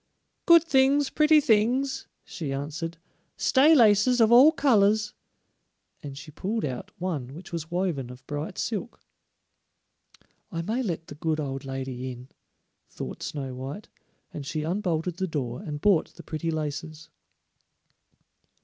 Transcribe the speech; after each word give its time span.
"Good 0.47 0.63
things, 0.63 1.11
pretty 1.11 1.39
things," 1.39 2.07
she 2.23 2.51
answered; 2.51 2.97
"stay 3.37 3.75
laces 3.75 4.19
of 4.19 4.31
all 4.31 4.51
colors," 4.51 5.13
and 6.01 6.17
she 6.17 6.31
pulled 6.31 6.65
out 6.65 6.89
one 6.99 7.35
which 7.35 7.53
was 7.53 7.69
woven 7.69 8.09
of 8.09 8.25
bright 8.25 8.57
silk. 8.57 8.99
"I 10.51 10.63
may 10.63 10.81
let 10.81 11.05
the 11.05 11.13
good 11.13 11.39
old 11.39 11.65
woman 11.65 11.87
in," 11.87 12.29
thought 12.89 13.21
Snow 13.21 13.53
white, 13.53 13.89
and 14.33 14.43
she 14.43 14.63
unbolted 14.65 15.17
the 15.17 15.27
door 15.27 15.61
and 15.61 15.79
bought 15.79 16.15
the 16.15 16.23
pretty 16.23 16.49
laces. 16.49 17.09